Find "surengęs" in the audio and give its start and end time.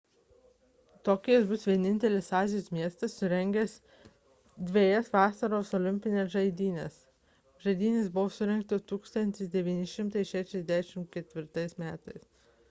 3.17-3.75